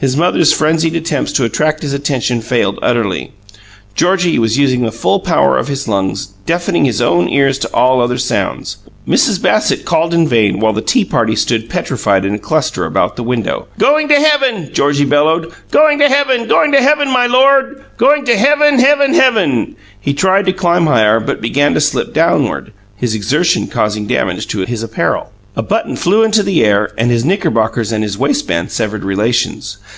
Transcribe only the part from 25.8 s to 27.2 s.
flew into the air, and